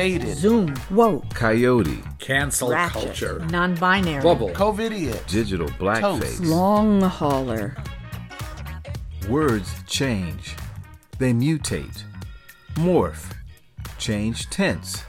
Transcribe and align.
faded, 0.00 0.34
Zoom, 0.34 0.74
woke, 0.90 1.28
coyote, 1.34 2.02
cancel 2.18 2.70
ratchet, 2.70 3.02
culture, 3.02 3.38
non-binary, 3.50 4.22
bubble, 4.22 4.48
COVIDiot, 4.48 5.26
digital 5.26 5.68
blackface. 5.68 6.42
long 6.42 7.02
hauler, 7.02 7.76
Words 9.28 9.70
change. 9.86 10.56
They 11.18 11.32
mutate, 11.34 12.02
morph, 12.76 13.36
change 13.98 14.48
tense, 14.48 15.04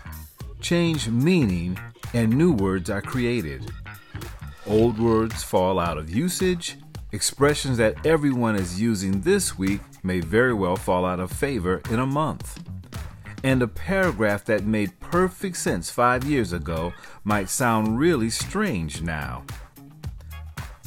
change 0.59 1.07
meaning, 1.07 1.79
and 2.13 2.29
new 2.29 2.51
words 2.51 2.89
are 2.89 3.01
created. 3.01 3.71
Old 4.67 4.99
words 4.99 5.41
fall 5.41 5.79
out 5.79 5.97
of 5.97 6.13
usage. 6.13 6.75
Expressions 7.13 7.77
that 7.77 8.05
everyone 8.05 8.57
is 8.57 8.81
using 8.81 9.21
this 9.21 9.57
week 9.57 9.79
may 10.03 10.19
very 10.19 10.53
well 10.53 10.75
fall 10.75 11.05
out 11.05 11.21
of 11.21 11.31
favor 11.31 11.81
in 11.89 11.99
a 11.99 12.05
month. 12.05 12.59
And 13.43 13.61
a 13.63 13.67
paragraph 13.67 14.45
that 14.45 14.65
made 14.65 14.99
perfect 14.99 15.57
sense 15.57 15.89
five 15.89 16.23
years 16.23 16.53
ago 16.53 16.93
might 17.23 17.49
sound 17.49 17.97
really 17.97 18.29
strange 18.29 19.01
now. 19.01 19.43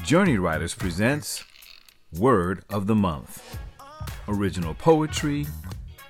Journey 0.02 0.38
Writers 0.38 0.74
presents 0.74 1.44
Word 2.18 2.62
of 2.70 2.86
the 2.86 2.94
Month. 2.94 3.58
Original 4.28 4.74
poetry, 4.74 5.46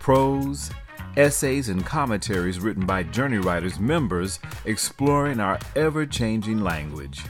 prose, 0.00 0.70
essays, 1.16 1.68
and 1.68 1.86
commentaries 1.86 2.60
written 2.60 2.84
by 2.84 3.02
Journey 3.04 3.38
Writers 3.38 3.78
members 3.78 4.38
exploring 4.64 5.40
our 5.40 5.58
ever 5.74 6.04
changing 6.04 6.60
language. 6.60 7.24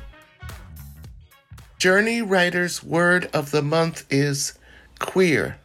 Journey 1.79 2.23
Writer's 2.23 2.83
word 2.83 3.29
of 3.35 3.51
the 3.51 3.63
month 3.63 4.07
is 4.11 4.59
queer. 4.99 5.59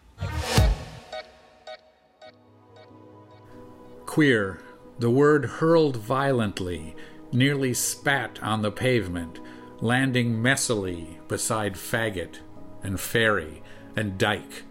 Queer, 4.10 4.60
the 4.98 5.12
word 5.12 5.46
hurled 5.46 5.98
violently, 5.98 6.96
nearly 7.32 7.76
spat 7.76 8.42
on 8.42 8.64
the 8.64 8.72
pavement, 8.72 9.40
landing 9.82 10.42
messily 10.42 11.20
beside 11.28 11.76
faggot 11.76 12.40
and 12.82 13.00
fairy 13.00 13.62
and 13.96 14.18
dyke 14.18 14.64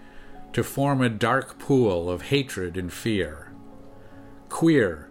to 0.52 0.64
form 0.64 1.00
a 1.00 1.08
dark 1.08 1.56
pool 1.56 2.10
of 2.10 2.22
hatred 2.22 2.76
and 2.76 2.92
fear. 2.92 3.52
Queer, 4.48 5.08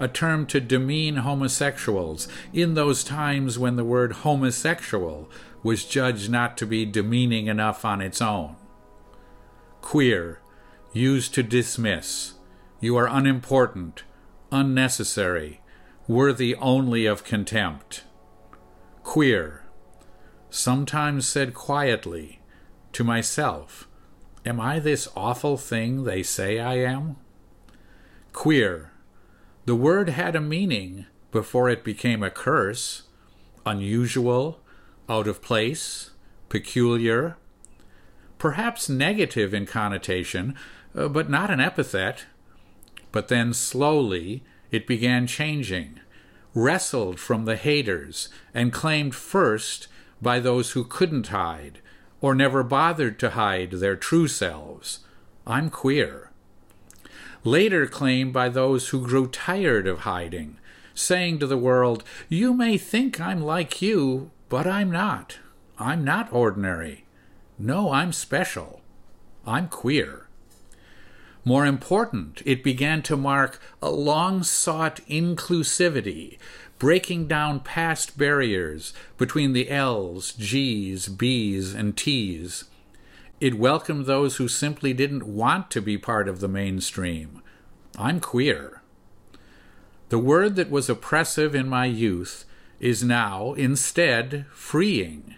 a 0.00 0.08
term 0.08 0.44
to 0.46 0.58
demean 0.58 1.18
homosexuals 1.18 2.26
in 2.52 2.74
those 2.74 3.04
times 3.04 3.60
when 3.60 3.76
the 3.76 3.84
word 3.84 4.12
homosexual 4.24 5.30
was 5.62 5.84
judged 5.84 6.28
not 6.28 6.56
to 6.56 6.66
be 6.66 6.84
demeaning 6.84 7.46
enough 7.46 7.84
on 7.84 8.00
its 8.00 8.20
own. 8.20 8.56
Queer, 9.80 10.40
used 10.92 11.32
to 11.34 11.44
dismiss. 11.44 12.34
You 12.82 12.96
are 12.96 13.06
unimportant, 13.06 14.02
unnecessary, 14.50 15.60
worthy 16.08 16.56
only 16.56 17.06
of 17.06 17.22
contempt. 17.22 18.02
Queer, 19.04 19.62
sometimes 20.50 21.28
said 21.28 21.54
quietly 21.54 22.40
to 22.92 23.04
myself, 23.04 23.86
Am 24.44 24.60
I 24.60 24.80
this 24.80 25.08
awful 25.14 25.56
thing 25.56 26.02
they 26.02 26.24
say 26.24 26.58
I 26.58 26.78
am? 26.78 27.18
Queer, 28.32 28.90
the 29.64 29.76
word 29.76 30.08
had 30.08 30.34
a 30.34 30.40
meaning 30.40 31.06
before 31.30 31.70
it 31.70 31.84
became 31.84 32.24
a 32.24 32.30
curse, 32.30 33.04
unusual, 33.64 34.58
out 35.08 35.28
of 35.28 35.40
place, 35.40 36.10
peculiar, 36.48 37.36
perhaps 38.38 38.88
negative 38.88 39.54
in 39.54 39.66
connotation, 39.66 40.56
uh, 40.96 41.06
but 41.06 41.30
not 41.30 41.48
an 41.48 41.60
epithet. 41.60 42.24
But 43.12 43.28
then 43.28 43.52
slowly 43.52 44.42
it 44.70 44.86
began 44.86 45.26
changing, 45.26 46.00
wrestled 46.54 47.20
from 47.20 47.44
the 47.44 47.56
haters, 47.56 48.28
and 48.54 48.72
claimed 48.72 49.14
first 49.14 49.86
by 50.20 50.40
those 50.40 50.72
who 50.72 50.84
couldn't 50.84 51.28
hide, 51.28 51.80
or 52.20 52.34
never 52.34 52.62
bothered 52.62 53.18
to 53.18 53.30
hide 53.30 53.72
their 53.72 53.96
true 53.96 54.28
selves. 54.28 55.00
I'm 55.46 55.70
queer. 55.70 56.30
Later 57.44 57.86
claimed 57.86 58.32
by 58.32 58.48
those 58.48 58.88
who 58.88 59.06
grew 59.06 59.26
tired 59.26 59.86
of 59.86 60.00
hiding, 60.00 60.58
saying 60.94 61.40
to 61.40 61.46
the 61.46 61.58
world, 61.58 62.04
You 62.28 62.54
may 62.54 62.78
think 62.78 63.20
I'm 63.20 63.42
like 63.42 63.82
you, 63.82 64.30
but 64.48 64.66
I'm 64.66 64.90
not. 64.90 65.38
I'm 65.78 66.04
not 66.04 66.32
ordinary. 66.32 67.04
No, 67.58 67.90
I'm 67.92 68.12
special. 68.12 68.80
I'm 69.44 69.68
queer. 69.68 70.28
More 71.44 71.66
important, 71.66 72.40
it 72.44 72.62
began 72.62 73.02
to 73.02 73.16
mark 73.16 73.60
a 73.80 73.90
long 73.90 74.44
sought 74.44 75.00
inclusivity, 75.08 76.38
breaking 76.78 77.26
down 77.26 77.60
past 77.60 78.16
barriers 78.16 78.92
between 79.18 79.52
the 79.52 79.68
L's, 79.68 80.32
G's, 80.32 81.08
B's, 81.08 81.74
and 81.74 81.96
T's. 81.96 82.64
It 83.40 83.58
welcomed 83.58 84.06
those 84.06 84.36
who 84.36 84.46
simply 84.46 84.92
didn't 84.92 85.26
want 85.26 85.68
to 85.72 85.82
be 85.82 85.98
part 85.98 86.28
of 86.28 86.38
the 86.38 86.48
mainstream. 86.48 87.42
I'm 87.98 88.20
queer. 88.20 88.80
The 90.10 90.18
word 90.18 90.54
that 90.56 90.70
was 90.70 90.88
oppressive 90.88 91.54
in 91.54 91.68
my 91.68 91.86
youth 91.86 92.44
is 92.78 93.02
now, 93.02 93.54
instead, 93.54 94.46
freeing. 94.52 95.34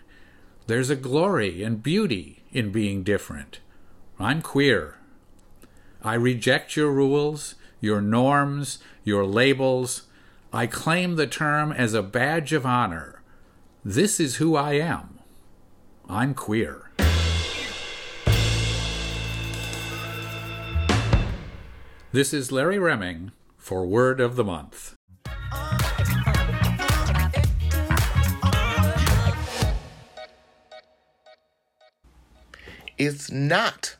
There's 0.66 0.91
a 0.91 0.97
glory 0.97 1.62
and 1.62 1.82
beauty 1.82 2.43
in 2.53 2.72
being 2.72 3.03
different. 3.04 3.60
I'm 4.19 4.43
queer. 4.43 4.98
I 6.06 6.15
reject 6.15 6.76
your 6.76 6.92
rules, 6.92 7.54
your 7.81 8.03
norms, 8.03 8.78
your 9.04 9.25
labels. 9.25 10.03
I 10.53 10.66
claim 10.66 11.16
the 11.16 11.26
term 11.26 11.72
as 11.72 11.94
a 11.94 12.03
badge 12.03 12.53
of 12.53 12.66
honor. 12.66 13.22
This 13.82 14.20
is 14.20 14.37
who 14.37 14.54
I 14.54 14.75
am. 14.75 15.19
I'm 16.06 16.34
queer. 16.34 16.91
This 22.12 22.34
is 22.34 22.53
Larry 22.53 22.78
Remming 22.78 23.32
for 23.56 23.87
Word 23.87 24.20
of 24.20 24.37
the 24.37 24.44
Month. 24.44 24.97
It's 32.98 33.31
not 33.31 33.97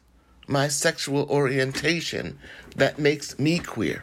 my 0.47 0.69
sexual 0.69 1.28
orientation 1.31 2.38
that 2.77 2.99
makes 2.99 3.38
me 3.38 3.59
queer. 3.59 4.03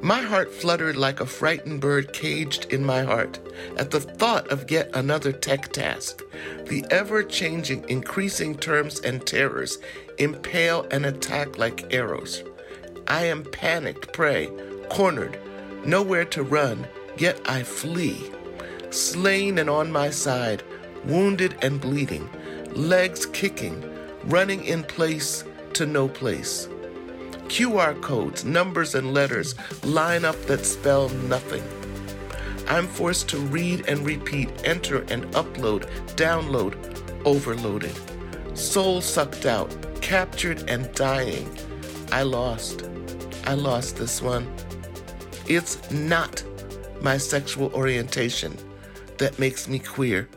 My 0.00 0.20
heart 0.20 0.52
fluttered 0.54 0.96
like 0.96 1.18
a 1.20 1.26
frightened 1.26 1.80
bird 1.80 2.12
caged 2.12 2.72
in 2.72 2.84
my 2.84 3.02
heart 3.02 3.40
at 3.76 3.90
the 3.90 4.00
thought 4.00 4.46
of 4.48 4.70
yet 4.70 4.90
another 4.94 5.32
tech 5.32 5.72
task. 5.72 6.22
The 6.66 6.84
ever 6.90 7.24
changing, 7.24 7.88
increasing 7.88 8.56
terms 8.56 9.00
and 9.00 9.26
terrors 9.26 9.78
impale 10.18 10.86
and 10.92 11.04
attack 11.04 11.58
like 11.58 11.92
arrows. 11.92 12.44
I 13.08 13.24
am 13.24 13.42
panicked 13.42 14.12
prey, 14.12 14.50
cornered, 14.88 15.38
nowhere 15.84 16.26
to 16.26 16.44
run, 16.44 16.86
yet 17.16 17.40
I 17.46 17.64
flee. 17.64 18.30
Slain 18.90 19.58
and 19.58 19.68
on 19.68 19.90
my 19.90 20.10
side, 20.10 20.62
wounded 21.04 21.56
and 21.60 21.80
bleeding, 21.80 22.28
legs 22.72 23.26
kicking, 23.26 23.82
running 24.28 24.64
in 24.64 24.82
place 24.82 25.44
to 25.72 25.86
no 25.86 26.08
place. 26.08 26.68
QR 27.48 28.00
codes, 28.02 28.44
numbers, 28.44 28.94
and 28.94 29.14
letters 29.14 29.54
line 29.82 30.24
up 30.24 30.40
that 30.42 30.66
spell 30.66 31.08
nothing. 31.08 31.62
I'm 32.68 32.86
forced 32.86 33.28
to 33.30 33.38
read 33.38 33.88
and 33.88 34.04
repeat, 34.04 34.50
enter 34.64 34.98
and 35.08 35.24
upload, 35.32 35.88
download, 36.16 36.76
overloaded. 37.24 37.94
Soul 38.56 39.00
sucked 39.00 39.46
out, 39.46 39.74
captured 40.02 40.68
and 40.68 40.92
dying. 40.94 41.48
I 42.12 42.22
lost. 42.22 42.86
I 43.46 43.54
lost 43.54 43.96
this 43.96 44.20
one. 44.20 44.46
It's 45.46 45.90
not 45.90 46.44
my 47.00 47.16
sexual 47.16 47.72
orientation 47.72 48.54
that 49.16 49.38
makes 49.38 49.68
me 49.68 49.78
queer. 49.78 50.28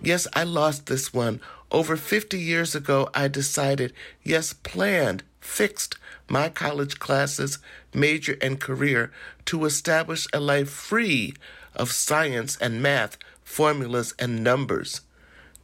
Yes, 0.00 0.26
I 0.32 0.42
lost 0.42 0.86
this 0.86 1.14
one. 1.14 1.40
Over 1.72 1.96
50 1.96 2.38
years 2.38 2.74
ago, 2.74 3.08
I 3.14 3.28
decided, 3.28 3.94
yes, 4.22 4.52
planned, 4.52 5.22
fixed 5.40 5.96
my 6.28 6.50
college 6.50 6.98
classes, 6.98 7.60
major, 7.94 8.36
and 8.42 8.60
career 8.60 9.10
to 9.46 9.64
establish 9.64 10.26
a 10.34 10.38
life 10.38 10.68
free 10.68 11.32
of 11.74 11.90
science 11.90 12.58
and 12.58 12.82
math, 12.82 13.16
formulas, 13.42 14.12
and 14.18 14.44
numbers, 14.44 15.00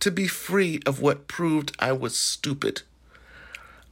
to 0.01 0.11
be 0.11 0.27
free 0.27 0.81
of 0.87 1.03
what 1.03 1.29
proved 1.29 1.77
I 1.79 1.93
was 1.93 2.19
stupid. 2.19 2.83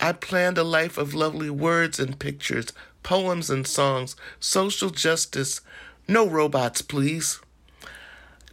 I 0.00 0.12
planned 0.12 0.56
a 0.56 0.64
life 0.64 0.96
of 0.96 1.12
lovely 1.12 1.50
words 1.50 2.00
and 2.00 2.18
pictures, 2.18 2.72
poems 3.02 3.50
and 3.50 3.66
songs, 3.66 4.16
social 4.40 4.88
justice, 4.88 5.60
no 6.08 6.26
robots, 6.26 6.80
please. 6.80 7.40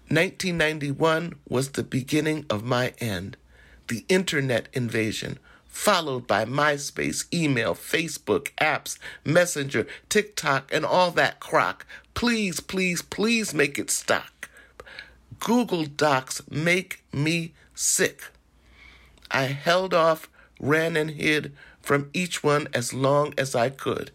1991 0.10 1.36
was 1.48 1.70
the 1.70 1.84
beginning 1.84 2.46
of 2.50 2.66
my 2.66 2.94
end, 3.00 3.38
the 3.88 4.06
internet 4.10 4.68
invasion, 4.74 5.40
followed 5.68 6.28
by 6.28 6.46
MySpace, 6.46 7.26
email, 7.34 7.74
Facebook, 7.74 8.50
apps, 8.58 8.98
Messenger, 9.26 9.88
TikTok, 10.10 10.72
and 10.74 10.86
all 10.86 11.12
that 11.12 11.40
crock. 11.40 11.86
Please, 12.14 12.60
please, 12.60 13.02
please 13.02 13.54
make 13.54 13.80
it 13.80 13.90
stop. 13.90 14.46
Google 15.40 15.86
Docs 15.86 16.42
make 16.50 17.04
me 17.12 17.54
sick. 17.74 18.24
I 19.32 19.44
held 19.46 19.94
off, 19.94 20.30
ran 20.60 20.96
and 20.96 21.12
hid 21.12 21.54
from 21.82 22.10
each 22.14 22.44
one 22.44 22.68
as 22.74 22.94
long 22.94 23.34
as 23.38 23.56
I 23.56 23.70
could. 23.70 24.12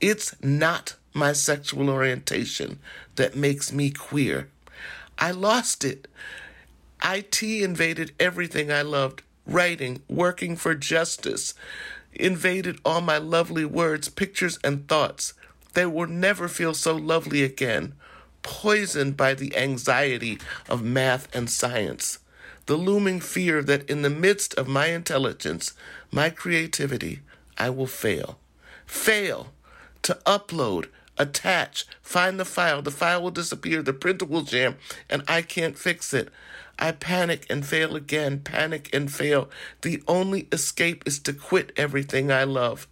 It's 0.00 0.34
not 0.42 0.96
my 1.14 1.32
sexual 1.32 1.90
orientation 1.90 2.78
that 3.16 3.36
makes 3.36 3.72
me 3.72 3.90
queer. 3.90 4.48
I 5.18 5.30
lost 5.30 5.84
it. 5.84 6.08
IT 7.04 7.42
invaded 7.42 8.12
everything 8.20 8.70
I 8.70 8.82
loved 8.82 9.22
writing, 9.46 10.02
working 10.08 10.56
for 10.56 10.74
justice, 10.74 11.54
invaded 12.12 12.78
all 12.84 13.00
my 13.00 13.18
lovely 13.18 13.64
words, 13.64 14.08
pictures, 14.08 14.58
and 14.62 14.86
thoughts. 14.88 15.34
They 15.74 15.86
will 15.86 16.06
never 16.06 16.48
feel 16.48 16.74
so 16.74 16.94
lovely 16.94 17.42
again, 17.42 17.94
poisoned 18.42 19.16
by 19.16 19.34
the 19.34 19.56
anxiety 19.56 20.38
of 20.68 20.82
math 20.82 21.34
and 21.34 21.48
science, 21.50 22.18
the 22.66 22.76
looming 22.76 23.20
fear 23.20 23.62
that 23.62 23.88
in 23.88 24.02
the 24.02 24.10
midst 24.10 24.54
of 24.54 24.68
my 24.68 24.86
intelligence, 24.86 25.72
my 26.10 26.30
creativity, 26.30 27.20
I 27.58 27.70
will 27.70 27.86
fail. 27.86 28.38
Fail 28.86 29.52
to 30.02 30.18
upload, 30.26 30.88
attach, 31.18 31.86
find 32.00 32.38
the 32.38 32.44
file. 32.44 32.82
The 32.82 32.90
file 32.90 33.22
will 33.22 33.30
disappear, 33.30 33.82
the 33.82 33.92
printer 33.92 34.24
will 34.24 34.42
jam, 34.42 34.76
and 35.10 35.22
I 35.28 35.42
can't 35.42 35.78
fix 35.78 36.12
it. 36.12 36.28
I 36.78 36.92
panic 36.92 37.46
and 37.50 37.64
fail 37.64 37.94
again, 37.96 38.40
panic 38.40 38.88
and 38.92 39.12
fail. 39.12 39.48
The 39.82 40.02
only 40.08 40.48
escape 40.50 41.04
is 41.06 41.18
to 41.20 41.32
quit 41.32 41.72
everything 41.76 42.32
I 42.32 42.44
love. 42.44 42.88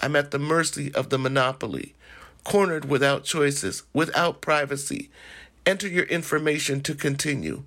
I'm 0.00 0.16
at 0.16 0.30
the 0.30 0.38
mercy 0.38 0.92
of 0.94 1.10
the 1.10 1.18
monopoly, 1.18 1.94
cornered 2.44 2.86
without 2.86 3.24
choices, 3.24 3.82
without 3.92 4.40
privacy. 4.40 5.10
Enter 5.64 5.88
your 5.88 6.04
information 6.06 6.80
to 6.82 6.94
continue. 6.94 7.64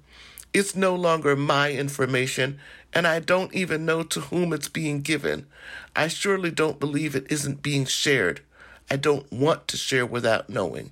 It's 0.54 0.76
no 0.76 0.96
longer 0.96 1.36
my 1.36 1.72
information, 1.72 2.60
and 2.94 3.08
I 3.08 3.20
don't 3.20 3.54
even 3.54 3.86
know 3.86 4.04
to 4.04 4.20
whom 4.20 4.54
it's 4.54 4.70
being 4.70 5.02
given. 5.02 5.48
I 5.96 6.08
surely 6.08 6.52
don't 6.52 6.80
believe 6.80 7.16
it 7.16 7.32
isn't 7.32 7.64
being 7.64 7.86
shared. 7.86 8.42
I 8.90 8.96
don't 8.96 9.32
want 9.32 9.68
to 9.70 9.78
share 9.78 10.06
without 10.06 10.50
knowing. 10.50 10.92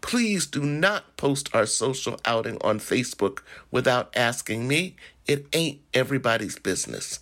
Please 0.00 0.46
do 0.46 0.62
not 0.62 1.16
post 1.16 1.54
our 1.54 1.66
social 1.66 2.18
outing 2.24 2.58
on 2.62 2.78
Facebook 2.78 3.40
without 3.70 4.14
asking 4.16 4.66
me. 4.66 4.96
It 5.26 5.46
ain't 5.52 5.80
everybody's 5.92 6.58
business. 6.58 7.20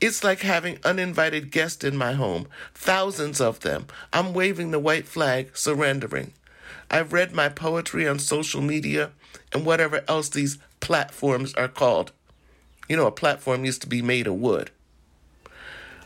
It's 0.00 0.22
like 0.22 0.40
having 0.40 0.78
uninvited 0.84 1.50
guests 1.50 1.84
in 1.84 1.96
my 1.96 2.12
home, 2.12 2.46
thousands 2.74 3.40
of 3.40 3.60
them. 3.60 3.86
I'm 4.12 4.32
waving 4.32 4.70
the 4.70 4.78
white 4.78 5.06
flag, 5.06 5.56
surrendering. 5.56 6.32
I've 6.90 7.12
read 7.12 7.32
my 7.32 7.48
poetry 7.48 8.06
on 8.06 8.18
social 8.18 8.62
media 8.62 9.10
and 9.52 9.66
whatever 9.66 10.04
else 10.08 10.28
these 10.28 10.58
platforms 10.80 11.52
are 11.54 11.68
called. 11.68 12.12
You 12.88 12.96
know, 12.96 13.06
a 13.06 13.12
platform 13.12 13.64
used 13.64 13.82
to 13.82 13.88
be 13.88 14.00
made 14.00 14.26
of 14.26 14.34
wood. 14.34 14.70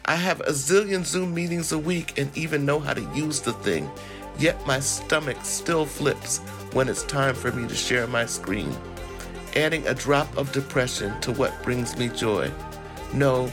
I 0.05 0.17
have 0.17 0.41
a 0.41 0.51
zillion 0.51 1.05
Zoom 1.05 1.33
meetings 1.33 1.71
a 1.71 1.79
week 1.79 2.19
and 2.19 2.37
even 2.37 2.67
know 2.67 2.81
how 2.81 2.93
to 2.93 3.15
use 3.15 3.41
the 3.41 3.53
thing. 3.53 3.89
Yet 4.39 4.67
my 4.67 4.81
stomach 4.81 5.37
still 5.45 5.87
flips 5.87 6.39
when 6.73 6.89
it's 6.89 7.05
time 7.05 7.35
for 7.35 7.53
me 7.53 7.69
to 7.69 7.75
share 7.75 8.07
my 8.07 8.27
screen, 8.27 8.75
adding 9.55 9.87
a 9.87 9.95
drop 9.95 10.37
of 10.37 10.51
depression 10.51 11.21
to 11.21 11.33
what 11.33 11.63
brings 11.63 11.97
me 11.97 12.09
joy. 12.09 12.51
No, 13.15 13.51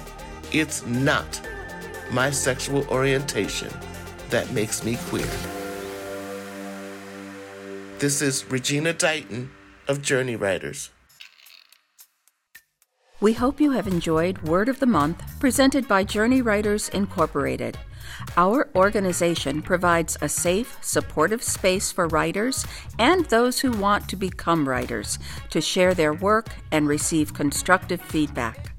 it's 0.51 0.85
not 0.85 1.39
my 2.11 2.31
sexual 2.31 2.87
orientation 2.87 3.71
that 4.29 4.51
makes 4.51 4.83
me 4.83 4.97
queer. 5.07 5.29
This 7.99 8.21
is 8.21 8.49
Regina 8.49 8.93
Dighton 8.93 9.49
of 9.87 10.01
Journey 10.01 10.35
Writers. 10.35 10.89
We 13.21 13.33
hope 13.33 13.59
you 13.59 13.71
have 13.71 13.85
enjoyed 13.85 14.43
Word 14.43 14.69
of 14.69 14.79
the 14.79 14.85
Month 14.85 15.41
presented 15.41 15.89
by 15.89 16.05
Journey 16.05 16.41
Writers 16.41 16.87
Incorporated. 16.87 17.77
Our 18.37 18.69
organization 18.75 19.61
provides 19.61 20.17
a 20.21 20.29
safe, 20.29 20.77
supportive 20.81 21.43
space 21.43 21.91
for 21.91 22.07
writers 22.07 22.65
and 22.97 23.25
those 23.25 23.59
who 23.59 23.71
want 23.71 24.07
to 24.07 24.15
become 24.15 24.69
writers 24.69 25.19
to 25.49 25.59
share 25.59 25.93
their 25.93 26.13
work 26.13 26.47
and 26.71 26.87
receive 26.87 27.33
constructive 27.33 27.99
feedback. 27.99 28.73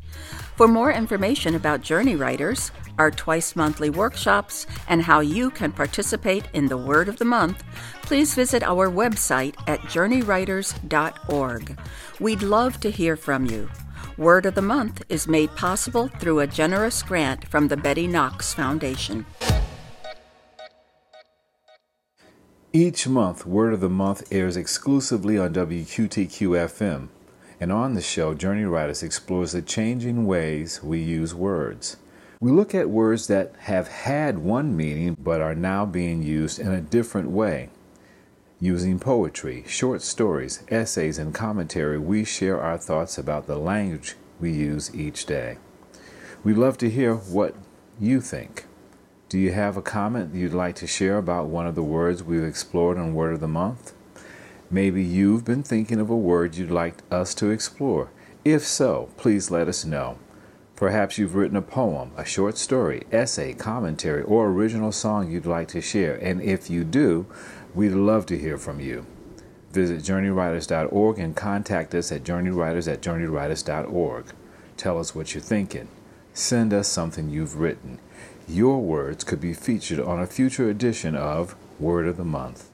For 0.57 0.67
more 0.67 0.91
information 0.91 1.55
about 1.55 1.83
Journey 1.83 2.17
Writers, 2.17 2.71
our 2.97 3.11
twice 3.11 3.55
monthly 3.55 3.91
workshops, 3.91 4.67
and 4.89 5.03
how 5.03 5.21
you 5.21 5.51
can 5.51 5.71
participate 5.71 6.49
in 6.55 6.69
the 6.69 6.79
Word 6.79 7.11
of 7.11 7.19
the 7.19 7.27
Month, 7.27 7.63
please 8.01 8.35
visit 8.35 8.63
our 8.63 8.91
website 8.91 9.55
at 9.67 9.81
journeywriters.org. 9.81 11.79
We'd 12.21 12.43
love 12.43 12.81
to 12.81 12.91
hear 12.91 13.17
from 13.17 13.45
you. 13.45 13.69
Word 14.21 14.45
of 14.45 14.55
the 14.55 14.61
Month 14.61 15.03
is 15.09 15.27
made 15.27 15.57
possible 15.57 16.09
through 16.09 16.41
a 16.41 16.47
generous 16.47 17.03
grant 17.03 17.49
from 17.49 17.69
the 17.69 17.77
Betty 17.79 18.07
Knox 18.07 18.53
Foundation. 18.53 19.25
Each 22.71 23.09
month, 23.09 23.47
Word 23.47 23.73
of 23.73 23.81
the 23.81 23.89
Month 23.89 24.31
airs 24.31 24.59
exclusively 24.59 25.39
on 25.39 25.55
WQTQ 25.55 26.69
FM. 26.69 27.09
And 27.59 27.73
on 27.73 27.95
the 27.95 28.03
show, 28.03 28.35
Journey 28.35 28.65
Writers 28.65 29.03
explores 29.03 29.53
the 29.53 29.63
changing 29.63 30.27
ways 30.27 30.83
we 30.83 30.99
use 30.99 31.35
words. 31.35 31.97
We 32.41 32.51
look 32.51 32.75
at 32.75 32.91
words 32.91 33.27
that 33.29 33.55
have 33.61 33.89
had 33.89 34.41
one 34.41 34.77
meaning 34.77 35.17
but 35.19 35.41
are 35.41 35.55
now 35.55 35.87
being 35.87 36.23
used 36.23 36.59
in 36.59 36.71
a 36.71 36.83
different 36.83 37.31
way. 37.31 37.71
Using 38.63 38.99
poetry, 38.99 39.65
short 39.67 40.03
stories, 40.03 40.63
essays, 40.69 41.17
and 41.17 41.35
commentary, 41.35 41.99
we 41.99 42.25
share 42.25 42.61
our 42.61 42.77
thoughts 42.77 43.17
about 43.17 43.47
the 43.47 43.57
language 43.57 44.17
we 44.39 44.53
use 44.53 44.95
each 44.95 45.25
day. 45.25 45.57
We'd 46.45 46.59
love 46.59 46.77
to 46.79 46.91
hear 46.91 47.15
what 47.15 47.55
you 47.99 48.21
think. 48.21 48.67
Do 49.31 49.39
you 49.39 49.53
have 49.53 49.79
a 49.79 49.83
comment 49.83 50.35
you'd 50.35 50.53
like 50.53 50.75
to 50.77 50.87
share 50.87 51.17
about 51.17 51.47
one 51.47 51.67
of 51.67 51.75
the 51.75 51.83
words 51.83 52.23
we've 52.23 52.45
explored 52.45 52.99
on 52.99 53.15
Word 53.15 53.33
of 53.33 53.41
the 53.41 53.49
Month? 53.49 53.95
Maybe 54.71 55.03
you've 55.03 55.47
been 55.47 55.63
thinking 55.63 55.99
of 55.99 56.11
a 56.11 56.17
word 56.17 56.57
you'd 56.57 56.71
like 56.71 56.97
us 57.11 57.33
to 57.37 57.49
explore. 57.49 58.11
If 58.45 58.67
so, 58.67 59.09
please 59.17 59.51
let 59.51 59.69
us 59.69 59.87
know. 59.87 60.19
Perhaps 60.77 61.19
you've 61.19 61.35
written 61.35 61.59
a 61.59 61.63
poem, 61.63 62.11
a 62.17 62.25
short 62.25 62.57
story, 62.57 63.03
essay, 63.13 63.53
commentary, 63.53 64.23
or 64.23 64.49
original 64.49 64.93
song 64.93 65.31
you'd 65.31 65.45
like 65.45 65.69
to 65.69 65.83
share, 65.83 66.17
and 66.17 66.41
if 66.41 66.71
you 66.71 66.85
do, 66.85 67.27
We'd 67.75 67.91
love 67.91 68.27
to 68.27 68.39
hear 68.39 68.59
from 68.59 68.81
you. 68.81 69.07
Visit 69.71 70.03
journeywriters.org 70.03 71.19
and 71.19 71.37
contact 71.37 71.95
us 71.95 72.11
at 72.11 72.25
journeywriters 72.25 72.93
at 72.93 73.01
journeywriters.org. 73.01 74.25
Tell 74.77 74.99
us 74.99 75.15
what 75.15 75.35
you're 75.35 75.43
thinking. 75.43 75.89
Send 76.35 76.73
us 76.73 76.89
something 76.89 77.31
you've 77.31 77.57
written. 77.57 78.01
Your 78.49 78.81
words 78.81 79.23
could 79.23 79.41
be 79.41 79.55
featured 79.55 80.01
on 80.01 80.21
a 80.21 80.27
future 80.27 80.69
edition 80.69 81.15
of 81.15 81.55
Word 81.79 82.09
of 82.09 82.17
the 82.17 82.25
Month. 82.25 82.70